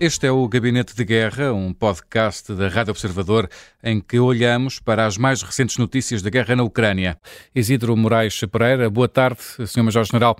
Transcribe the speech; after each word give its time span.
Este 0.00 0.28
é 0.28 0.30
o 0.30 0.46
Gabinete 0.46 0.94
de 0.94 1.04
Guerra, 1.04 1.52
um 1.52 1.72
podcast 1.72 2.54
da 2.54 2.68
Rádio 2.68 2.92
Observador 2.92 3.48
em 3.82 4.00
que 4.00 4.16
olhamos 4.20 4.78
para 4.78 5.04
as 5.04 5.18
mais 5.18 5.42
recentes 5.42 5.76
notícias 5.76 6.22
da 6.22 6.30
guerra 6.30 6.54
na 6.54 6.62
Ucrânia. 6.62 7.16
Isidro 7.52 7.96
Moraes 7.96 8.38
Pereira, 8.44 8.88
boa 8.88 9.08
tarde, 9.08 9.40
Sr. 9.66 9.82
Major-General. 9.82 10.36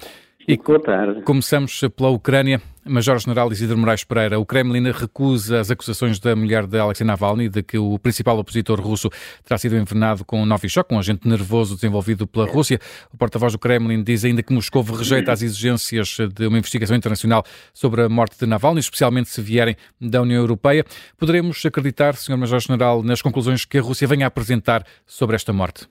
E 0.46 0.57
Boa 0.57 0.81
tarde. 0.81 1.23
Começamos 1.23 1.81
pela 1.96 2.09
Ucrânia. 2.09 2.63
Major-General 2.89 3.50
Isidro 3.52 3.77
Moraes 3.77 4.04
Pereira, 4.04 4.39
o 4.39 4.46
Kremlin 4.46 4.91
recusa 4.91 5.61
as 5.61 5.71
acusações 5.71 6.18
da 6.18 6.34
mulher 6.34 6.66
de 6.66 6.79
Alexei 6.79 7.07
Navalny 7.07 7.48
de 7.48 7.62
que 7.62 7.79
o 7.79 7.98
principal 7.98 8.39
opositor 8.39 8.80
russo 8.80 9.11
terá 9.45 9.59
sido 9.59 9.77
envenenado 9.77 10.25
com 10.25 10.44
Novichok, 10.44 10.94
um 10.94 10.99
agente 10.99 11.29
nervoso 11.29 11.75
desenvolvido 11.75 12.27
pela 12.27 12.46
Rússia. 12.46 12.79
O 13.13 13.16
porta-voz 13.16 13.53
do 13.53 13.58
Kremlin 13.58 14.03
diz 14.03 14.25
ainda 14.25 14.43
que 14.43 14.53
Moscou 14.53 14.82
rejeita 14.82 15.32
as 15.32 15.43
exigências 15.43 16.16
de 16.35 16.46
uma 16.46 16.58
investigação 16.58 16.96
internacional 16.96 17.44
sobre 17.75 18.03
a 18.03 18.08
morte 18.08 18.39
de 18.39 18.46
Navalny, 18.46 18.80
especialmente 18.80 19.29
se 19.29 19.41
vierem 19.41 19.77
da 20.00 20.22
União 20.22 20.41
Europeia. 20.41 20.85
Poderemos 21.16 21.64
acreditar, 21.64 22.14
Sr. 22.14 22.36
Major-General, 22.36 23.02
nas 23.02 23.22
conclusões 23.22 23.64
que 23.64 23.79
a 23.79 23.82
Rússia 23.82 24.08
venha 24.08 24.27
a 24.27 24.29
apresentar 24.29 24.85
sobre 25.07 25.36
esta 25.36 25.52
morte? 25.52 25.86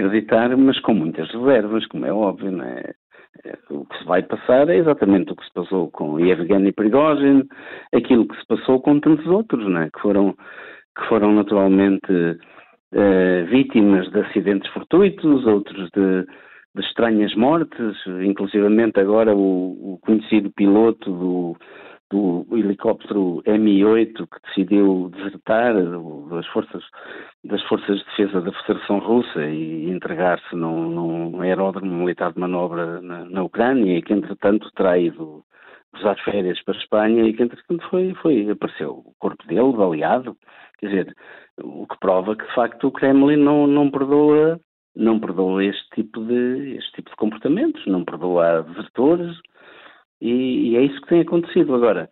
acreditar, 0.00 0.56
mas 0.56 0.80
com 0.80 0.94
muitas 0.94 1.30
reservas, 1.30 1.86
como 1.86 2.06
é 2.06 2.12
óbvio, 2.12 2.50
não 2.50 2.64
é? 2.64 2.94
É? 3.44 3.58
O 3.70 3.84
que 3.84 3.98
se 3.98 4.04
vai 4.04 4.22
passar 4.22 4.68
é 4.68 4.76
exatamente 4.76 5.32
o 5.32 5.36
que 5.36 5.44
se 5.44 5.52
passou 5.52 5.90
com 5.90 6.18
Yevgeny 6.18 6.72
Prigozhin, 6.72 7.48
aquilo 7.94 8.26
que 8.26 8.36
se 8.36 8.46
passou 8.46 8.80
com 8.80 9.00
tantos 9.00 9.26
outros, 9.26 9.66
não 9.68 9.82
é? 9.82 9.90
Que 9.90 10.00
foram, 10.00 10.34
que 10.96 11.06
foram 11.08 11.32
naturalmente 11.32 12.12
uh, 12.12 13.46
vítimas 13.48 14.10
de 14.10 14.20
acidentes 14.20 14.70
fortuitos, 14.72 15.46
outros 15.46 15.88
de, 15.90 16.26
de 16.74 16.82
estranhas 16.82 17.34
mortes, 17.34 17.96
inclusivamente 18.22 19.00
agora 19.00 19.34
o, 19.34 19.94
o 19.94 19.98
conhecido 20.02 20.50
piloto 20.50 21.10
do 21.10 21.56
do 22.10 22.44
helicóptero 22.52 23.42
Mi-8 23.46 24.26
que 24.26 24.48
decidiu 24.48 25.10
desertar 25.14 25.74
das 26.28 26.46
forças, 26.48 26.82
das 27.44 27.62
forças 27.64 27.98
de 27.98 28.04
defesa 28.04 28.40
da 28.40 28.52
Federação 28.52 28.98
Russa 28.98 29.44
e 29.44 29.88
entregar-se 29.88 30.56
num, 30.56 30.90
num, 30.90 31.40
aeródromo 31.40 31.92
militar 31.92 32.32
de 32.32 32.40
manobra 32.40 33.00
na, 33.00 33.24
na, 33.26 33.42
Ucrânia 33.44 33.96
e 33.96 34.02
que 34.02 34.12
entretanto 34.12 34.70
terá 34.74 34.98
ido 34.98 35.44
usar 35.94 36.16
férias 36.24 36.60
para 36.64 36.74
a 36.74 36.78
Espanha 36.78 37.24
e 37.24 37.32
que 37.32 37.42
entretanto 37.42 37.88
foi, 37.88 38.12
foi, 38.14 38.50
apareceu 38.50 38.90
o 38.90 39.14
corpo 39.18 39.46
dele 39.46 39.72
baleado, 39.72 40.36
quer 40.78 40.86
dizer, 40.88 41.16
o 41.62 41.86
que 41.86 41.98
prova 42.00 42.34
que 42.34 42.46
de 42.46 42.54
facto 42.54 42.88
o 42.88 42.92
Kremlin 42.92 43.36
não, 43.36 43.66
não 43.66 43.90
perdoa 43.90 44.60
não 44.96 45.20
perdoa 45.20 45.64
este 45.64 45.88
tipo 45.94 46.20
de 46.24 46.76
este 46.76 46.92
tipo 46.92 47.10
de 47.10 47.16
comportamentos, 47.16 47.86
não 47.86 48.04
perdoa 48.04 48.62
desertores, 48.62 49.36
e, 50.20 50.70
e, 50.70 50.76
é 50.76 50.82
isso 50.82 51.00
que 51.02 51.08
tem 51.08 51.20
acontecido. 51.20 51.74
Agora, 51.74 52.08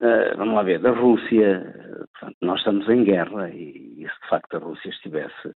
uh, 0.00 0.36
vamos 0.36 0.54
lá 0.54 0.62
ver, 0.62 0.80
da 0.80 0.90
Rússia, 0.90 1.74
portanto, 2.12 2.36
nós 2.42 2.58
estamos 2.58 2.88
em 2.88 3.04
guerra 3.04 3.50
e, 3.50 3.94
e 3.98 4.08
se 4.08 4.20
de 4.22 4.28
facto 4.28 4.56
a 4.56 4.60
Rússia 4.60 4.88
estivesse, 4.88 5.54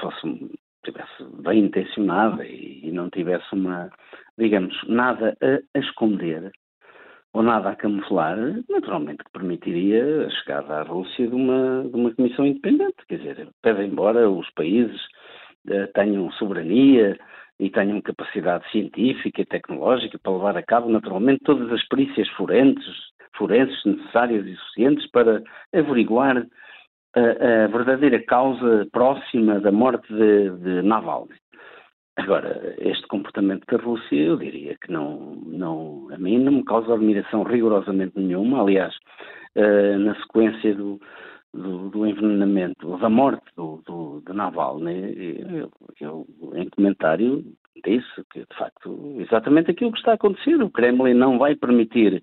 fosse, 0.00 0.50
estivesse 0.84 1.42
bem 1.42 1.64
intencionada 1.64 2.44
e, 2.44 2.80
e, 2.84 2.92
não 2.92 3.10
tivesse 3.10 3.46
uma, 3.52 3.90
digamos, 4.38 4.76
nada 4.88 5.36
a, 5.40 5.78
a, 5.78 5.80
esconder 5.80 6.50
ou 7.32 7.42
nada 7.42 7.70
a 7.70 7.76
camuflar, 7.76 8.36
naturalmente 8.68 9.22
que 9.22 9.30
permitiria 9.30 10.26
a 10.26 10.30
chegada 10.30 10.80
à 10.80 10.82
Rússia 10.82 11.28
de 11.28 11.34
uma, 11.34 11.84
de 11.88 11.94
uma 11.94 12.12
comissão 12.12 12.44
independente. 12.44 13.06
Quer 13.08 13.18
dizer, 13.18 13.48
pede 13.62 13.84
embora 13.84 14.28
os 14.28 14.50
países 14.50 15.00
uh, 15.68 15.86
tenham 15.94 16.30
soberania, 16.32 17.16
e 17.60 17.70
tenham 17.70 18.00
capacidade 18.00 18.68
científica 18.70 19.42
e 19.42 19.44
tecnológica 19.44 20.18
para 20.18 20.32
levar 20.32 20.56
a 20.56 20.62
cabo 20.62 20.88
naturalmente 20.88 21.44
todas 21.44 21.70
as 21.70 21.86
perícias 21.88 22.26
forenses, 22.30 22.96
forenses 23.36 23.84
necessárias 23.84 24.46
e 24.46 24.56
suficientes 24.56 25.10
para 25.10 25.42
averiguar 25.74 26.46
a, 27.14 27.64
a 27.64 27.66
verdadeira 27.68 28.18
causa 28.24 28.88
próxima 28.90 29.60
da 29.60 29.70
morte 29.70 30.12
de, 30.12 30.50
de 30.56 30.82
Navalny. 30.82 31.34
Agora, 32.16 32.74
este 32.78 33.06
comportamento 33.06 33.64
da 33.70 33.82
Rússia, 33.82 34.16
eu 34.16 34.36
diria 34.36 34.76
que 34.80 34.90
não, 34.90 35.36
não, 35.46 36.08
a 36.12 36.18
mim 36.18 36.38
não 36.38 36.52
me 36.52 36.64
causa 36.64 36.94
admiração 36.94 37.42
rigorosamente 37.42 38.18
nenhuma. 38.18 38.62
Aliás, 38.62 38.94
uh, 39.56 39.98
na 39.98 40.14
sequência 40.16 40.74
do, 40.74 41.00
do, 41.52 41.90
do, 41.90 42.06
envenenamento, 42.06 42.96
da 42.98 43.08
morte 43.08 43.44
do, 43.56 43.82
do, 43.86 44.22
de 44.26 44.32
Navalny, 44.32 45.36
eu, 45.50 45.70
eu, 46.00 46.26
em 46.54 46.68
comentário 46.68 47.44
disse 47.84 48.24
que, 48.32 48.40
de 48.40 48.56
facto, 48.58 49.16
exatamente 49.18 49.70
aquilo 49.70 49.92
que 49.92 49.98
está 49.98 50.12
a 50.12 50.14
acontecer. 50.14 50.62
O 50.62 50.70
Kremlin 50.70 51.14
não 51.14 51.38
vai 51.38 51.56
permitir 51.56 52.22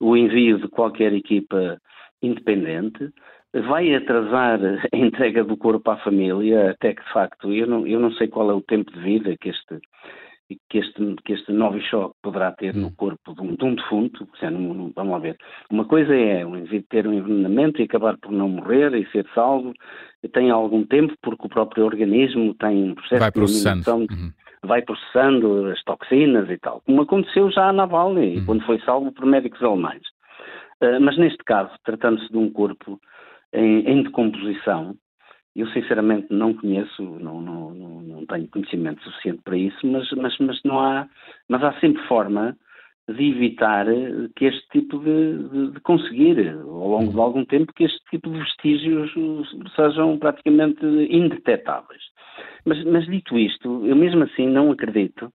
o 0.00 0.16
envio 0.16 0.58
de 0.58 0.68
qualquer 0.68 1.12
equipa 1.12 1.80
independente, 2.22 3.10
vai 3.68 3.94
atrasar 3.94 4.60
a 4.92 4.96
entrega 4.96 5.44
do 5.44 5.56
corpo 5.56 5.90
à 5.90 5.96
família, 5.98 6.70
até 6.70 6.94
que, 6.94 7.04
de 7.04 7.12
facto, 7.12 7.52
eu 7.52 7.66
não, 7.66 7.86
eu 7.86 8.00
não 8.00 8.12
sei 8.12 8.28
qual 8.28 8.50
é 8.50 8.54
o 8.54 8.62
tempo 8.62 8.90
de 8.92 9.00
vida 9.00 9.36
que 9.36 9.50
este, 9.50 9.78
que 10.68 10.78
este, 10.78 11.16
que 11.24 11.32
este 11.32 11.52
Novichok 11.52 12.14
poderá 12.22 12.52
ter 12.52 12.74
no 12.74 12.88
hum. 12.88 12.94
corpo 12.96 13.34
de 13.34 13.40
um, 13.40 13.54
de 13.54 13.64
um 13.64 13.74
defunto, 13.74 14.28
vamos 14.94 15.12
lá 15.12 15.18
ver, 15.18 15.36
uma 15.70 15.84
coisa 15.84 16.14
é 16.14 16.44
ter 16.90 17.06
um 17.06 17.14
envenenamento 17.14 17.80
e 17.80 17.84
acabar 17.84 18.16
por 18.18 18.30
não 18.30 18.48
morrer 18.48 18.94
e 18.94 19.10
ser 19.10 19.26
salvo, 19.34 19.72
tem 20.32 20.50
algum 20.50 20.84
tempo 20.84 21.14
porque 21.22 21.46
o 21.46 21.48
próprio 21.48 21.84
organismo 21.84 22.54
tem 22.54 22.90
um 22.90 22.94
processo 22.94 23.20
vai 23.20 23.30
de 23.30 23.40
eliminação, 23.40 24.00
uhum. 24.00 24.32
vai 24.62 24.82
processando 24.82 25.66
as 25.66 25.82
toxinas 25.84 26.50
e 26.50 26.58
tal, 26.58 26.82
como 26.84 27.02
aconteceu 27.02 27.50
já 27.50 27.66
na 27.66 27.86
Navalny, 27.86 28.38
uhum. 28.38 28.46
quando 28.46 28.66
foi 28.66 28.80
salvo 28.80 29.12
por 29.12 29.26
médicos 29.26 29.62
alemães. 29.62 30.02
Uh, 30.82 31.00
mas 31.00 31.16
neste 31.16 31.42
caso, 31.44 31.70
tratando-se 31.84 32.30
de 32.30 32.36
um 32.36 32.50
corpo 32.50 33.00
em, 33.52 33.88
em 33.88 34.02
decomposição, 34.02 34.94
eu 35.56 35.68
sinceramente 35.68 36.26
não 36.30 36.54
conheço, 36.54 37.02
não, 37.02 37.40
não, 37.40 37.70
não, 37.74 38.26
tenho 38.26 38.48
conhecimento 38.48 39.02
suficiente 39.02 39.40
para 39.44 39.56
isso, 39.56 39.86
mas, 39.86 40.10
mas, 40.12 40.36
mas 40.38 40.60
não 40.64 40.80
há, 40.80 41.08
mas 41.48 41.62
há 41.62 41.72
sempre 41.80 42.02
forma 42.08 42.56
de 43.08 43.30
evitar 43.30 43.86
que 44.34 44.46
este 44.46 44.66
tipo 44.70 44.98
de, 44.98 45.48
de, 45.48 45.70
de, 45.72 45.80
conseguir, 45.80 46.48
ao 46.48 46.88
longo 46.88 47.12
de 47.12 47.20
algum 47.20 47.44
tempo, 47.44 47.72
que 47.74 47.84
este 47.84 48.02
tipo 48.10 48.30
de 48.30 48.38
vestígios 48.38 49.12
sejam 49.76 50.18
praticamente 50.18 50.84
indetetáveis. 51.10 52.02
Mas, 52.64 52.82
mas 52.84 53.06
dito 53.06 53.38
isto, 53.38 53.86
eu 53.86 53.94
mesmo 53.94 54.24
assim 54.24 54.48
não 54.48 54.72
acredito 54.72 55.30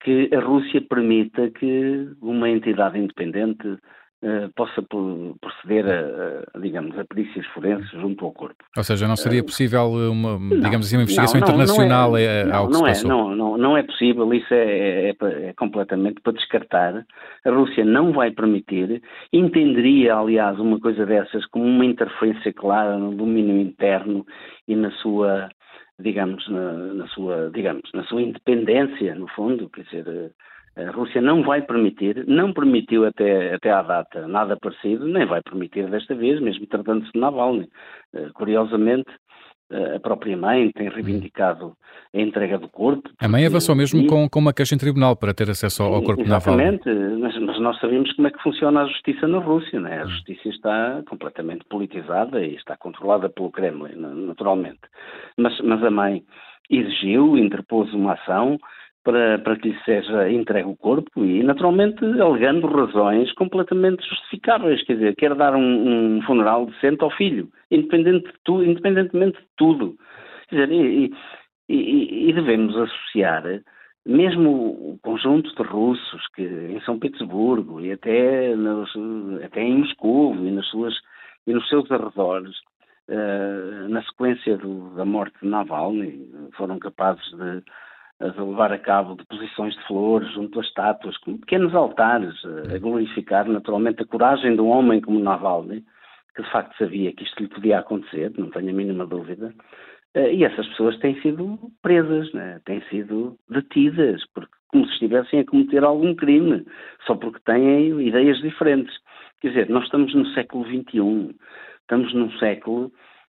que 0.00 0.28
a 0.34 0.40
Rússia 0.40 0.80
permita 0.82 1.50
que 1.50 2.08
uma 2.20 2.50
entidade 2.50 2.98
independente 2.98 3.78
eh, 4.22 4.48
possa 4.56 4.82
proceder 4.82 5.84
a, 5.84 6.56
a, 6.56 6.60
digamos, 6.60 6.98
a 6.98 7.04
perícias 7.04 7.44
forenses 7.48 7.90
junto 7.90 8.24
ao 8.24 8.32
corpo. 8.32 8.64
Ou 8.74 8.82
seja, 8.82 9.06
não 9.06 9.14
seria 9.14 9.40
eh, 9.40 9.42
possível 9.42 9.90
uma, 10.10 10.38
não, 10.38 10.60
digamos 10.60 10.86
assim, 10.86 10.96
uma 10.96 11.02
investigação 11.02 11.38
não, 11.38 11.46
não, 11.46 11.54
internacional 11.54 12.10
não 12.12 12.16
é, 12.16 12.50
ao 12.50 12.66
que 12.66 12.72
não 12.72 12.86
é? 12.86 13.02
Não, 13.02 13.36
não, 13.36 13.58
não 13.58 13.76
é 13.76 13.82
possível, 13.82 14.32
isso 14.32 14.54
é, 14.54 15.10
é, 15.10 15.16
é, 15.20 15.52
completamente 15.52 16.22
para 16.22 16.32
descartar. 16.32 17.04
A 17.44 17.50
Rússia 17.50 17.84
não 17.84 18.12
vai 18.12 18.30
permitir, 18.30 19.02
entenderia, 19.30 20.16
aliás, 20.16 20.58
uma 20.58 20.80
coisa 20.80 21.04
dessas 21.04 21.44
como 21.46 21.66
uma 21.66 21.84
interferência 21.84 22.54
clara 22.54 22.96
no 22.96 23.14
domínio 23.14 23.60
interno 23.60 24.24
e 24.66 24.74
na 24.74 24.90
sua 24.92 25.50
digamos 25.98 26.46
na, 26.48 26.72
na 26.72 27.06
sua 27.08 27.50
digamos 27.54 27.90
na 27.94 28.04
sua 28.04 28.20
independência 28.22 29.14
no 29.14 29.28
fundo 29.28 29.70
quer 29.70 29.84
dizer 29.84 30.32
a 30.76 30.90
Rússia 30.90 31.22
não 31.22 31.42
vai 31.42 31.62
permitir, 31.62 32.24
não 32.26 32.52
permitiu 32.52 33.06
até, 33.06 33.54
até 33.54 33.70
à 33.70 33.82
data 33.82 34.28
nada 34.28 34.58
parecido, 34.60 35.06
nem 35.06 35.24
vai 35.24 35.40
permitir 35.40 35.88
desta 35.88 36.14
vez, 36.14 36.38
mesmo 36.40 36.66
tratando-se 36.66 37.10
de 37.12 37.18
Navalny. 37.18 37.66
Eh, 38.14 38.28
curiosamente, 38.34 39.10
eh, 39.70 39.96
a 39.96 40.00
própria 40.00 40.36
mãe 40.36 40.70
tem 40.72 40.90
reivindicado 40.90 41.74
a 42.14 42.20
entrega 42.20 42.58
do 42.58 42.68
corpo. 42.68 43.08
A 43.18 43.26
mãe 43.26 43.46
avançou 43.46 43.74
mesmo 43.74 44.02
e, 44.02 44.06
com, 44.06 44.28
com 44.28 44.38
uma 44.38 44.52
queixa 44.52 44.74
em 44.74 44.78
tribunal 44.78 45.16
para 45.16 45.32
ter 45.32 45.48
acesso 45.48 45.82
ao, 45.82 45.94
ao 45.94 46.02
corpo 46.02 46.22
de 46.22 46.28
Navalny. 46.28 46.62
Exatamente, 46.62 47.18
mas, 47.20 47.38
mas, 47.38 47.58
nós 47.58 47.80
sabemos 47.80 48.12
como 48.12 48.28
é 48.28 48.30
que 48.30 48.42
funciona 48.42 48.82
a 48.82 48.86
justiça 48.86 49.26
na 49.26 49.38
Rússia. 49.38 49.80
Né? 49.80 50.02
A 50.02 50.04
hum. 50.04 50.08
justiça 50.10 50.48
está 50.50 51.02
completamente 51.08 51.64
politizada 51.70 52.44
e 52.44 52.54
está 52.54 52.76
controlada 52.76 53.30
pelo 53.30 53.50
Kremlin, 53.50 53.96
naturalmente. 53.96 54.80
Mas, 55.38 55.58
mas 55.62 55.82
a 55.82 55.90
mãe 55.90 56.22
exigiu, 56.68 57.38
interpôs 57.38 57.92
uma 57.94 58.12
ação 58.12 58.58
para, 59.06 59.38
para 59.38 59.56
que 59.56 59.68
lhe 59.68 59.78
seja 59.84 60.28
entregue 60.28 60.68
o 60.68 60.76
corpo 60.76 61.24
e, 61.24 61.40
naturalmente, 61.44 62.04
alegando 62.04 62.66
razões 62.66 63.32
completamente 63.34 64.04
justificáveis. 64.04 64.82
Quer 64.82 64.94
dizer, 64.94 65.14
quer 65.14 65.34
dar 65.36 65.54
um, 65.54 66.16
um 66.16 66.22
funeral 66.22 66.66
decente 66.66 67.04
ao 67.04 67.10
filho, 67.12 67.48
independente 67.70 68.26
de 68.26 68.38
tu, 68.42 68.64
independentemente 68.64 69.38
de 69.38 69.46
tudo. 69.56 69.94
Quer 70.48 70.66
dizer, 70.66 70.72
e, 70.72 71.14
e, 71.68 72.30
e 72.30 72.32
devemos 72.32 72.76
associar 72.76 73.44
mesmo 74.04 74.50
o 74.50 74.98
conjunto 75.02 75.54
de 75.54 75.62
russos 75.62 76.26
que 76.34 76.42
em 76.42 76.80
São 76.80 76.98
Petersburgo 76.98 77.80
e 77.80 77.92
até, 77.92 78.56
nos, 78.56 78.92
até 79.44 79.62
em 79.62 79.78
Moscou 79.78 80.34
e, 80.34 80.50
nas 80.50 80.66
suas, 80.66 80.94
e 81.46 81.52
nos 81.52 81.68
seus 81.68 81.88
arredores, 81.92 82.56
uh, 83.08 83.88
na 83.88 84.02
sequência 84.02 84.56
do, 84.58 84.94
da 84.96 85.04
morte 85.04 85.36
de 85.40 85.48
Navalny, 85.48 86.28
foram 86.56 86.78
capazes 86.78 87.24
de 87.32 87.62
a 88.20 88.26
levar 88.26 88.72
a 88.72 88.78
cabo 88.78 89.14
deposições 89.14 89.74
de 89.74 89.86
flores 89.86 90.32
junto 90.32 90.58
às 90.60 90.66
estátuas, 90.66 91.16
como 91.18 91.38
pequenos 91.38 91.74
altares, 91.74 92.34
a 92.74 92.78
glorificar 92.78 93.46
naturalmente 93.46 94.02
a 94.02 94.06
coragem 94.06 94.54
de 94.54 94.60
um 94.60 94.68
homem 94.68 95.00
como 95.00 95.20
Navalny, 95.20 95.84
que 96.34 96.42
de 96.42 96.50
facto 96.50 96.76
sabia 96.78 97.12
que 97.12 97.24
isto 97.24 97.42
lhe 97.42 97.48
podia 97.48 97.78
acontecer, 97.78 98.32
não 98.38 98.50
tenho 98.50 98.70
a 98.70 98.72
mínima 98.72 99.06
dúvida, 99.06 99.54
eh, 100.14 100.34
e 100.34 100.44
essas 100.44 100.66
pessoas 100.68 100.98
têm 100.98 101.20
sido 101.20 101.58
presas, 101.82 102.32
né? 102.32 102.58
têm 102.64 102.80
sido 102.88 103.36
detidas, 103.50 104.24
porque, 104.34 104.52
como 104.68 104.86
se 104.86 104.92
estivessem 104.94 105.40
a 105.40 105.44
cometer 105.44 105.84
algum 105.84 106.14
crime, 106.14 106.64
só 107.06 107.14
porque 107.14 107.40
têm 107.44 108.00
ideias 108.00 108.38
diferentes. 108.38 108.94
Quer 109.40 109.48
dizer, 109.48 109.68
nós 109.68 109.84
estamos 109.84 110.14
no 110.14 110.26
século 110.28 110.64
XXI, 110.64 111.36
estamos 111.82 112.14
num 112.14 112.30
século 112.38 112.90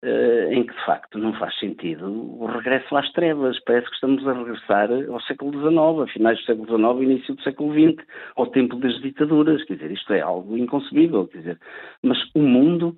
uh, 0.06 0.52
em 0.52 0.64
que, 0.64 0.72
de 0.72 0.84
facto, 0.86 1.18
não 1.18 1.34
faz 1.34 1.58
sentido 1.58 2.06
o 2.08 2.46
regresso 2.46 2.96
às 2.96 3.10
trevas. 3.12 3.58
Parece 3.64 3.88
que 3.88 3.94
estamos 3.94 4.26
a 4.26 4.32
regressar 4.32 4.88
ao 5.10 5.20
século 5.22 5.52
XIX, 5.52 6.02
a 6.02 6.12
finais 6.12 6.38
do 6.38 6.44
século 6.44 6.66
XIX, 6.66 7.10
início 7.10 7.34
do 7.34 7.42
século 7.42 7.72
XX, 7.72 8.06
ao 8.36 8.46
tempo 8.46 8.76
das 8.76 9.00
ditaduras. 9.00 9.64
Quer 9.64 9.74
dizer, 9.74 9.90
isto 9.90 10.12
é 10.12 10.20
algo 10.20 10.56
inconcebível. 10.56 11.26
Quer 11.26 11.38
dizer, 11.38 11.60
mas 12.02 12.18
o 12.34 12.40
mundo 12.40 12.96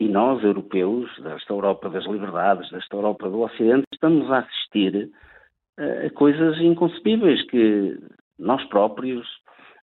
e 0.00 0.08
nós, 0.08 0.42
europeus, 0.42 1.08
desta 1.22 1.52
Europa 1.52 1.88
das 1.88 2.04
liberdades, 2.06 2.68
desta 2.70 2.96
Europa 2.96 3.30
do 3.30 3.42
Ocidente, 3.42 3.84
estamos 3.92 4.28
a 4.32 4.38
assistir 4.38 5.10
a 5.78 6.10
coisas 6.10 6.60
inconcebíveis 6.60 7.40
que 7.48 7.98
nós 8.38 8.64
próprios 8.64 9.26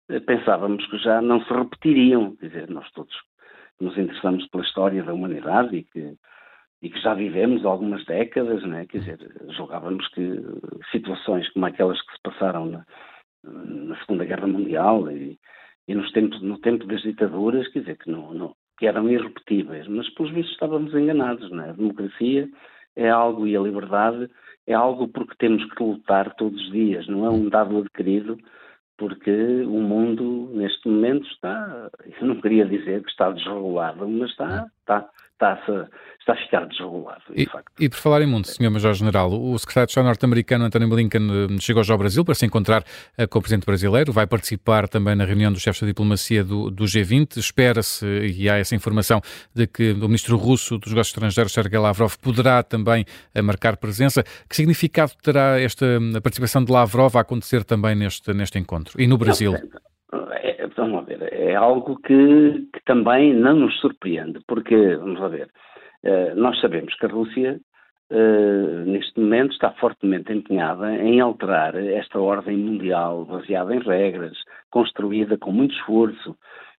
eh, 0.09 0.21
pensávamos 0.21 0.85
que 0.87 0.99
já 0.99 1.23
não 1.23 1.41
se 1.45 1.53
repetiriam. 1.53 2.35
Quer 2.37 2.47
dizer, 2.49 2.71
nós 2.71 2.91
todos 2.93 3.15
nos 3.81 3.97
interessamos 3.97 4.47
pela 4.49 4.65
história 4.65 5.03
da 5.03 5.15
humanidade 5.15 5.77
e 5.77 5.85
que, 5.85 6.15
e 6.83 6.91
que 6.91 7.01
já 7.01 7.15
vivemos 7.15 7.65
algumas 7.65 8.05
décadas, 8.05 8.63
né? 8.65 8.87
quer 8.87 8.99
dizer, 8.99 9.19
julgávamos 9.57 10.07
que 10.09 10.41
situações 10.93 11.49
como 11.53 11.67
aquelas 11.67 12.01
que 12.03 12.13
se 12.13 12.23
passaram 12.23 12.67
na, 12.67 12.87
na 13.43 13.97
Segunda 14.01 14.25
Guerra 14.25 14.47
Mundial 14.47 15.11
e, 15.11 15.39
e 15.89 15.95
nos 15.95 16.11
tempos, 16.13 16.41
no 16.43 16.59
tempo 16.59 16.87
das 16.87 17.03
ditaduras, 17.03 17.67
quer 17.69 17.81
dizer, 17.81 17.99
que, 17.99 18.11
não, 18.11 18.33
não, 18.33 18.55
que 18.79 18.87
eram 18.87 19.11
irrepetíveis, 19.11 19.89
mas 19.89 20.09
pelos 20.15 20.33
vistos 20.33 20.53
estávamos 20.53 20.95
enganados, 20.95 21.51
né? 21.51 21.71
A 21.71 21.73
democracia 21.73 22.49
é 22.95 23.09
algo 23.09 23.47
e 23.47 23.57
a 23.57 23.61
liberdade 23.61 24.31
é 24.67 24.75
algo 24.75 25.09
porque 25.09 25.35
temos 25.39 25.65
que 25.73 25.83
lutar 25.83 26.35
todos 26.37 26.61
os 26.61 26.71
dias, 26.71 27.09
não 27.09 27.25
é 27.25 27.31
um 27.31 27.49
dado 27.49 27.79
adquirido 27.79 28.39
porque 28.99 29.31
o 29.31 29.81
mundo 29.81 30.51
neste 30.53 30.89
momento 30.89 31.27
está, 31.29 31.89
eu 32.21 32.27
não 32.27 32.41
queria 32.41 32.67
dizer 32.67 33.03
que 33.03 33.09
está 33.09 33.31
desregulado, 33.31 34.07
mas 34.09 34.31
está, 34.31 34.67
está, 34.89 35.09
está, 35.33 35.53
a, 35.53 35.89
está 36.19 36.33
a 36.33 36.37
ficar 36.37 36.67
desregulado, 36.67 37.23
e, 37.35 37.47
facto. 37.47 37.73
E 37.79 37.89
por 37.89 37.97
falar 37.97 38.23
em 38.23 38.27
mundo, 38.27 38.47
Sr. 38.47 38.71
Major-General, 38.71 39.31
o 39.31 39.59
secretário 39.59 39.87
de 39.87 39.91
Estado 39.91 40.07
norte-americano 40.07 40.65
António 40.65 40.89
Blinken 40.89 41.29
eh, 41.31 41.61
chegou 41.61 41.85
já 41.85 41.95
ao 41.95 41.99
Brasil 41.99 42.25
para 42.25 42.35
se 42.35 42.47
encontrar 42.47 42.83
eh, 43.17 43.27
com 43.27 43.39
o 43.39 43.43
presidente 43.43 43.67
brasileiro, 43.67 44.13
vai 44.13 44.27
participar 44.27 44.89
também 44.89 45.15
na 45.15 45.25
reunião 45.25 45.53
dos 45.53 45.63
chefes 45.63 45.81
da 45.83 45.87
diplomacia 45.87 46.43
do, 46.43 46.71
do 46.71 46.85
G20, 46.85 47.37
espera-se, 47.37 48.07
e 48.07 48.49
há 48.49 48.57
essa 48.57 48.75
informação, 48.75 49.21
de 49.55 49.67
que 49.67 49.93
o 49.93 50.09
ministro 50.09 50.37
russo 50.37 50.79
dos 50.79 50.93
negócios 50.93 51.15
estrangeiros, 51.15 51.53
Sergei 51.53 51.79
Lavrov, 51.79 52.15
poderá 52.21 52.63
também 52.63 53.05
eh, 53.35 53.43
marcar 53.43 53.77
presença. 53.77 54.23
Que 54.49 54.57
significado 54.57 55.13
terá 55.23 55.61
esta 55.61 55.87
participação 56.23 56.65
de 56.65 56.73
Lavrov 56.73 57.17
a 57.17 57.21
acontecer 57.21 57.65
também 57.65 57.95
neste, 57.95 58.33
neste 58.33 58.59
encontro? 58.59 59.01
E 59.01 59.07
no 59.07 59.19
Brasil? 59.19 59.53
Não, 59.53 59.81
é, 60.13 60.67
vamos 60.75 61.05
ver, 61.07 61.33
é 61.33 61.55
algo 61.55 61.97
que, 62.01 62.67
que, 62.73 62.85
também 62.85 63.35
não 63.35 63.55
nos 63.55 63.79
surpreende, 63.81 64.41
porque, 64.47 64.97
vamos 64.97 65.21
lá 65.21 65.29
ver, 65.29 65.49
uh, 66.05 66.35
nós 66.35 66.59
sabemos 66.61 66.95
que 66.95 67.07
a 67.07 67.09
Rússia, 67.09 67.61
uh, 68.11 68.85
neste 68.87 69.21
momento, 69.21 69.53
está 69.53 69.71
fortemente 69.73 70.33
empenhada 70.33 70.95
em 70.95 71.21
alterar 71.21 71.75
esta 71.77 72.19
ordem 72.19 72.57
mundial 72.57 73.27
baseada 73.27 73.75
em 73.75 73.81
regras, 73.81 74.37
construída 74.71 75.37
com 75.37 75.53
muito 75.53 75.75
esforço 75.75 76.37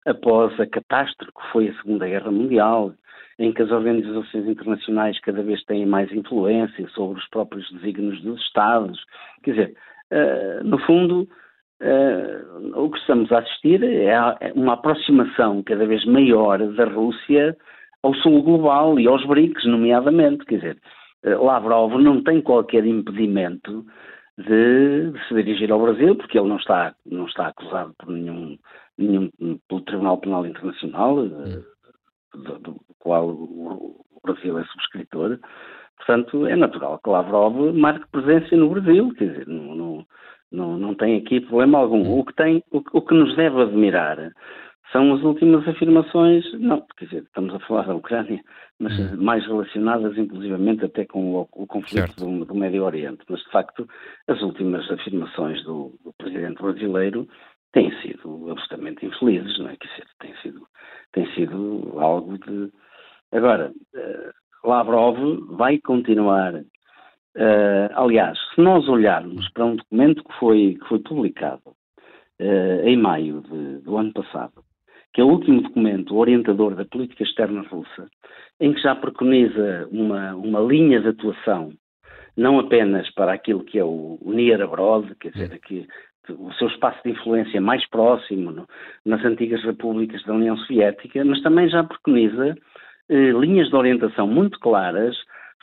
após 0.07 0.59
a 0.59 0.67
catástrofe 0.67 1.33
que 1.33 1.53
foi 1.53 1.69
a 1.69 1.75
Segunda 1.83 2.07
Guerra 2.07 2.31
Mundial, 2.31 2.95
em 3.39 3.53
que 3.53 3.63
as 3.63 3.71
organizações 3.71 4.49
internacionais 4.49 5.21
cada 5.21 5.43
vez 5.43 5.63
têm 5.65 5.85
mais 5.85 6.11
influência 6.13 6.89
sobre 6.89 7.21
os 7.21 7.29
próprios 7.29 7.71
desígnios 7.73 8.21
dos 8.23 8.41
Estados. 8.41 8.99
Quer 9.43 9.51
dizer, 9.51 9.75
uh, 10.13 10.65
no 10.65 10.79
fundo, 10.79 11.29
Uh, 11.81 12.73
o 12.75 12.91
que 12.91 12.99
estamos 12.99 13.31
a 13.31 13.39
assistir 13.39 13.83
é, 13.85 14.07
é 14.07 14.53
uma 14.55 14.73
aproximação 14.73 15.63
cada 15.63 15.87
vez 15.87 16.05
maior 16.07 16.59
da 16.59 16.85
Rússia 16.87 17.57
ao 18.03 18.13
sul 18.15 18.43
global 18.43 18.99
e 18.99 19.07
aos 19.07 19.25
BRICS, 19.25 19.65
nomeadamente. 19.65 20.45
Quer 20.45 20.57
dizer, 20.57 20.79
uh, 21.25 21.45
Lavrov 21.45 21.95
não 22.01 22.23
tem 22.25 22.41
qualquer 22.41 22.85
impedimento 22.85 23.87
de, 24.37 25.13
de, 25.13 25.29
se 25.29 25.35
dirigir 25.35 25.71
ao 25.71 25.81
Brasil, 25.81 26.17
porque 26.17 26.37
ele 26.37 26.49
não 26.49 26.57
está, 26.57 26.95
não 27.07 27.27
está 27.27 27.47
acusado 27.47 27.95
por 27.97 28.11
nenhum, 28.11 28.59
nenhum 28.97 29.31
pelo 29.69 29.81
Tribunal 29.83 30.19
Penal 30.19 30.47
Internacional, 30.47 31.19
uh, 31.19 31.65
do, 32.35 32.59
do, 32.59 32.81
qual 32.99 33.29
o 33.29 34.05
Brasil 34.25 34.59
é 34.59 34.65
subscritor. 34.65 35.39
Portanto, 35.97 36.47
é 36.47 36.57
natural 36.57 37.01
que 37.03 37.11
Lavrov 37.11 37.73
marque 37.73 38.07
presença 38.11 38.57
no 38.57 38.71
Brasil, 38.71 39.13
quer 39.15 39.29
dizer, 39.31 39.47
não, 39.47 39.75
não 39.75 39.88
não, 40.51 40.79
não 40.79 40.95
tem 40.95 41.17
aqui 41.17 41.41
problema 41.41 41.79
algum. 41.79 42.19
O 42.19 42.25
que, 42.25 42.35
tem, 42.35 42.63
o, 42.71 42.83
o 42.93 43.03
que 43.03 43.15
nos 43.15 43.37
deve 43.37 43.63
admirar 43.63 44.33
são 44.93 45.15
as 45.15 45.23
últimas 45.23 45.67
afirmações, 45.69 46.45
não, 46.55 46.85
quer 46.97 47.05
dizer, 47.05 47.23
estamos 47.25 47.55
a 47.55 47.59
falar 47.61 47.87
da 47.87 47.95
Ucrânia, 47.95 48.43
mas 48.79 48.99
hum. 48.99 49.17
mais 49.19 49.47
relacionadas 49.47 50.17
inclusivamente 50.17 50.85
até 50.85 51.05
com 51.05 51.35
o, 51.35 51.49
o 51.53 51.67
conflito 51.67 52.15
do, 52.17 52.45
do, 52.45 52.55
Médio 52.55 52.85
Oriente. 52.85 53.23
Mas, 53.29 53.41
de 53.41 53.51
facto, 53.51 53.87
as 54.27 54.41
últimas 54.41 54.91
afirmações 54.91 55.63
do, 55.65 55.95
do 56.03 56.13
presidente 56.17 56.63
brasileiro 56.63 57.29
têm 57.73 57.91
sido 58.01 58.51
absolutamente 58.51 59.05
infelizes, 59.05 59.59
não 59.59 59.69
é? 59.69 59.77
Quer 59.77 59.89
dizer, 59.89 60.07
tem 60.21 60.35
sido, 60.43 60.67
tem 61.13 61.35
sido 61.35 61.95
algo 61.99 62.39
de... 62.39 62.73
Agora, 63.33 63.71
uh, 63.95 64.69
Lavrov 64.69 65.19
vai 65.51 65.79
continuar 65.79 66.55
Uh, 67.39 67.89
aliás, 67.95 68.37
se 68.53 68.61
nós 68.61 68.89
olharmos 68.89 69.49
para 69.51 69.65
um 69.65 69.77
documento 69.77 70.25
que 70.25 70.39
foi, 70.41 70.77
que 70.81 70.89
foi 70.89 70.99
publicado 70.99 71.63
uh, 72.41 72.85
em 72.85 72.97
maio 72.97 73.43
de, 73.43 73.79
do 73.79 73.97
ano 73.97 74.13
passado, 74.13 74.65
que 75.15 75.21
é 75.21 75.25
o 75.25 75.29
último 75.29 75.63
documento 75.63 76.17
orientador 76.17 76.75
da 76.75 76.85
política 76.85 77.23
externa 77.23 77.63
russa, 77.63 78.09
em 78.59 78.73
que 78.73 78.81
já 78.81 78.93
preconiza 78.97 79.89
uma, 79.93 80.35
uma 80.35 80.59
linha 80.59 81.01
de 81.01 81.11
atuação, 81.11 81.73
não 82.37 82.59
apenas 82.59 83.09
para 83.15 83.33
aquilo 83.33 83.63
que 83.63 83.79
é 83.79 83.85
o, 83.85 84.19
o 84.21 84.33
near 84.33 84.61
abroad, 84.61 85.15
quer 85.21 85.31
dizer, 85.31 85.55
aqui, 85.55 85.87
o 86.29 86.53
seu 86.55 86.67
espaço 86.67 86.99
de 87.05 87.13
influência 87.13 87.61
mais 87.61 87.89
próximo 87.89 88.51
no, 88.51 88.67
nas 89.07 89.25
antigas 89.25 89.63
repúblicas 89.63 90.25
da 90.25 90.35
União 90.35 90.57
Soviética, 90.57 91.25
mas 91.25 91.41
também 91.41 91.69
já 91.69 91.85
preconiza 91.85 92.57
eh, 93.09 93.31
linhas 93.31 93.69
de 93.69 93.77
orientação 93.77 94.27
muito 94.27 94.59
claras 94.59 95.17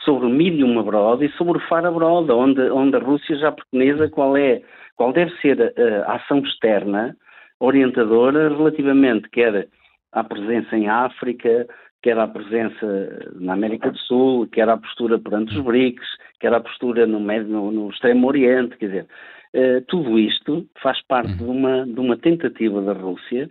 sobre 0.05 0.27
o 0.27 0.29
medium 0.29 0.79
abroad 0.79 1.25
e 1.25 1.31
sobre 1.33 1.57
o 1.57 1.67
far 1.67 1.85
abroad, 1.85 2.31
onde, 2.31 2.61
onde 2.69 2.95
a 2.95 2.99
Rússia 2.99 3.35
já 3.37 3.51
preconiza 3.51 4.07
qual, 4.09 4.37
é, 4.37 4.61
qual 4.95 5.11
deve 5.11 5.31
ser 5.41 5.61
a, 5.61 6.11
a 6.11 6.15
ação 6.15 6.39
externa 6.39 7.17
orientadora 7.59 8.49
relativamente 8.49 9.29
quer 9.29 9.67
à 10.11 10.23
presença 10.23 10.77
em 10.77 10.87
África, 10.87 11.67
quer 12.01 12.17
à 12.17 12.27
presença 12.27 13.33
na 13.35 13.53
América 13.53 13.91
do 13.91 13.97
Sul, 13.97 14.47
quer 14.47 14.69
à 14.69 14.77
postura 14.77 15.17
perante 15.17 15.57
os 15.57 15.63
BRICS, 15.63 16.05
quer 16.39 16.53
à 16.53 16.59
postura 16.59 17.07
no, 17.07 17.19
no, 17.19 17.71
no 17.71 17.89
Extremo 17.89 18.27
Oriente, 18.27 18.77
quer 18.77 18.85
dizer, 18.85 19.07
uh, 19.55 19.81
tudo 19.87 20.19
isto 20.19 20.65
faz 20.81 21.01
parte 21.07 21.33
de 21.33 21.43
uma, 21.43 21.85
de 21.85 21.99
uma 21.99 22.17
tentativa 22.17 22.81
da 22.81 22.93
Rússia, 22.93 23.49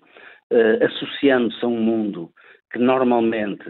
uh, 0.52 0.84
associando-se 0.84 1.64
a 1.64 1.68
um 1.68 1.80
mundo 1.80 2.30
que 2.72 2.78
normalmente 2.78 3.64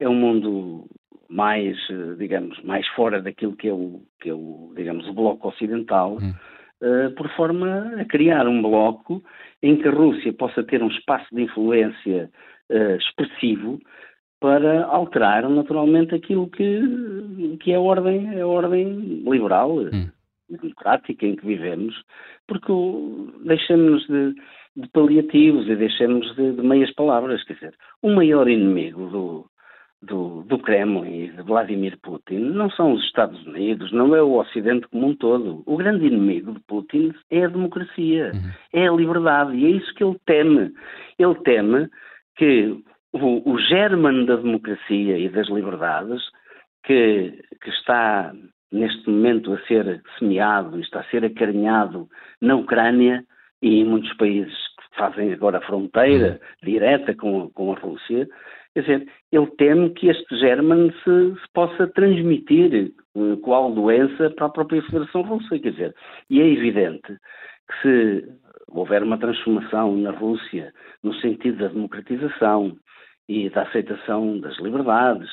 é 0.00 0.08
um 0.08 0.14
mundo 0.14 0.86
mais, 1.28 1.76
eh, 1.90 2.14
digamos, 2.18 2.60
mais 2.62 2.86
fora 2.88 3.20
daquilo 3.20 3.56
que 3.56 3.68
é 3.68 3.72
o, 3.72 4.02
que 4.20 4.30
é 4.30 4.34
o 4.34 4.72
digamos, 4.76 5.06
o 5.08 5.12
bloco 5.12 5.48
ocidental, 5.48 6.18
hum. 6.20 6.32
uh, 6.82 7.10
por 7.14 7.28
forma 7.30 7.94
a 7.98 8.04
criar 8.04 8.46
um 8.46 8.62
bloco 8.62 9.22
em 9.62 9.76
que 9.76 9.88
a 9.88 9.90
Rússia 9.90 10.32
possa 10.32 10.62
ter 10.62 10.82
um 10.82 10.88
espaço 10.88 11.26
de 11.34 11.42
influência 11.42 12.30
uh, 12.70 12.96
expressivo 12.96 13.80
para 14.40 14.84
alterar 14.84 15.48
naturalmente 15.48 16.14
aquilo 16.14 16.48
que, 16.48 17.56
que 17.60 17.72
é 17.72 17.76
a 17.76 17.80
ordem, 17.80 18.40
a 18.40 18.46
ordem 18.46 19.22
liberal, 19.26 19.78
hum. 19.78 20.10
democrática 20.48 21.26
em 21.26 21.36
que 21.36 21.46
vivemos, 21.46 21.94
porque 22.46 22.72
deixamos 23.44 24.06
de, 24.06 24.34
de 24.76 24.88
paliativos 24.90 25.66
e 25.68 25.74
deixamos 25.74 26.34
de, 26.36 26.52
de 26.52 26.62
meias 26.62 26.92
palavras, 26.94 27.42
quer 27.44 27.54
dizer, 27.54 27.74
o 28.02 28.10
maior 28.10 28.48
inimigo 28.48 29.06
do, 29.08 29.50
do, 30.06 30.42
do 30.44 30.58
Kremlin 30.58 31.24
e 31.24 31.28
de 31.30 31.42
Vladimir 31.42 31.98
Putin 32.00 32.38
não 32.38 32.70
são 32.70 32.92
os 32.92 33.04
Estados 33.04 33.44
Unidos, 33.46 33.92
não 33.92 34.14
é 34.14 34.22
o 34.22 34.38
Ocidente 34.38 34.86
como 34.88 35.08
um 35.08 35.16
todo. 35.16 35.62
O 35.66 35.76
grande 35.76 36.06
inimigo 36.06 36.52
de 36.52 36.60
Putin 36.60 37.12
é 37.30 37.44
a 37.44 37.48
democracia, 37.48 38.32
uhum. 38.32 38.50
é 38.72 38.88
a 38.88 38.92
liberdade, 38.92 39.56
e 39.56 39.66
é 39.66 39.70
isso 39.70 39.94
que 39.94 40.04
ele 40.04 40.16
teme. 40.24 40.72
Ele 41.18 41.34
teme 41.44 41.88
que 42.36 42.76
o, 43.12 43.52
o 43.52 43.58
germen 43.58 44.24
da 44.24 44.36
democracia 44.36 45.18
e 45.18 45.28
das 45.28 45.48
liberdades, 45.48 46.22
que, 46.84 47.42
que 47.60 47.70
está 47.70 48.32
neste 48.72 49.08
momento 49.08 49.52
a 49.52 49.60
ser 49.66 50.02
semeado, 50.18 50.78
está 50.80 51.00
a 51.00 51.04
ser 51.04 51.24
acarinhado 51.24 52.08
na 52.40 52.56
Ucrânia 52.56 53.24
e 53.62 53.80
em 53.80 53.84
muitos 53.84 54.12
países 54.14 54.52
que 54.52 54.96
fazem 54.96 55.32
agora 55.32 55.60
fronteira 55.62 56.32
uhum. 56.40 56.66
direta 56.70 57.14
com, 57.14 57.50
com 57.50 57.72
a 57.72 57.78
Rússia, 57.78 58.28
quer 58.76 58.82
dizer, 58.82 59.08
ele 59.32 59.46
teme 59.56 59.90
que 59.90 60.08
este 60.08 60.36
germen 60.38 60.92
se, 61.02 61.40
se 61.40 61.52
possa 61.54 61.86
transmitir 61.86 62.92
qual 63.42 63.72
doença 63.72 64.28
para 64.30 64.46
a 64.46 64.50
própria 64.50 64.82
Federação 64.82 65.22
Russa, 65.22 65.58
quer 65.58 65.70
dizer, 65.70 65.94
e 66.28 66.42
é 66.42 66.46
evidente 66.46 67.06
que 67.06 67.80
se 67.80 68.28
houver 68.68 69.02
uma 69.02 69.16
transformação 69.16 69.96
na 69.96 70.10
Rússia 70.10 70.74
no 71.02 71.14
sentido 71.14 71.56
da 71.56 71.68
democratização, 71.68 72.76
e 73.28 73.50
da 73.50 73.62
aceitação 73.62 74.38
das 74.38 74.56
liberdades, 74.58 75.28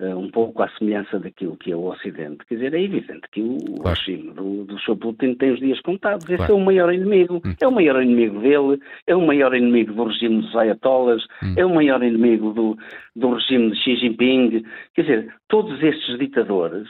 uh, 0.00 0.16
um 0.16 0.28
pouco 0.30 0.62
à 0.62 0.68
semelhança 0.70 1.20
daquilo 1.20 1.56
que 1.56 1.70
é 1.70 1.76
o 1.76 1.84
Ocidente. 1.84 2.44
Quer 2.46 2.56
dizer, 2.56 2.74
é 2.74 2.82
evidente 2.82 3.22
que 3.30 3.40
o 3.40 3.56
claro. 3.80 3.96
regime 3.96 4.32
do, 4.32 4.64
do 4.64 4.78
Sr. 4.80 4.96
Putin 4.96 5.34
tem 5.34 5.52
os 5.52 5.60
dias 5.60 5.80
contados. 5.80 6.24
Esse 6.24 6.38
claro. 6.38 6.52
é 6.52 6.56
o 6.56 6.60
maior 6.60 6.92
inimigo. 6.92 7.40
Hum. 7.44 7.54
É 7.60 7.68
o 7.68 7.72
maior 7.72 8.02
inimigo 8.02 8.40
dele, 8.40 8.80
é 9.06 9.14
o 9.14 9.24
maior 9.24 9.54
inimigo 9.54 9.92
do 9.92 10.04
regime 10.04 10.42
dos 10.42 10.56
ayatollahs, 10.56 11.22
hum. 11.42 11.54
é 11.56 11.64
o 11.64 11.72
maior 11.72 12.02
inimigo 12.02 12.52
do, 12.52 12.76
do 13.14 13.34
regime 13.34 13.70
de 13.70 13.76
Xi 13.76 13.96
Jinping. 13.96 14.64
Quer 14.94 15.02
dizer, 15.02 15.34
todos 15.48 15.80
estes 15.80 16.18
ditadores 16.18 16.88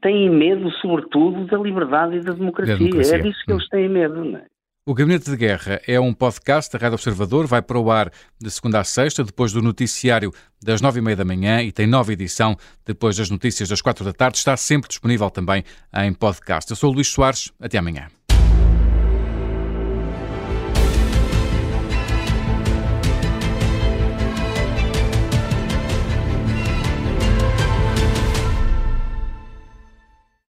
têm 0.00 0.30
medo, 0.30 0.70
sobretudo, 0.80 1.44
da 1.46 1.58
liberdade 1.58 2.16
e 2.16 2.20
da 2.20 2.32
democracia. 2.32 2.74
Da 2.74 2.78
democracia. 2.78 3.16
É 3.16 3.20
disso 3.20 3.44
que 3.44 3.52
hum. 3.52 3.56
eles 3.56 3.68
têm 3.68 3.88
medo, 3.90 4.24
não 4.24 4.38
é? 4.38 4.46
O 4.88 4.94
Gabinete 4.94 5.30
de 5.30 5.36
Guerra 5.36 5.82
é 5.86 6.00
um 6.00 6.14
podcast 6.14 6.72
da 6.72 6.78
Rádio 6.78 6.94
Observador, 6.94 7.46
vai 7.46 7.60
para 7.60 7.78
o 7.78 7.90
ar 7.90 8.10
de 8.40 8.50
segunda 8.50 8.80
a 8.80 8.84
sexta, 8.84 9.22
depois 9.22 9.52
do 9.52 9.60
noticiário 9.60 10.32
das 10.62 10.80
nove 10.80 10.98
e 10.98 11.02
meia 11.02 11.14
da 11.14 11.26
manhã 11.26 11.60
e 11.60 11.70
tem 11.70 11.86
nova 11.86 12.10
edição 12.10 12.56
depois 12.86 13.14
das 13.14 13.28
notícias 13.28 13.68
das 13.68 13.82
quatro 13.82 14.02
da 14.02 14.14
tarde. 14.14 14.38
Está 14.38 14.56
sempre 14.56 14.88
disponível 14.88 15.28
também 15.28 15.62
em 15.94 16.14
podcast. 16.14 16.70
Eu 16.70 16.76
sou 16.76 16.90
o 16.90 16.94
Luís 16.94 17.08
Soares, 17.08 17.52
até 17.60 17.76
amanhã. 17.76 18.08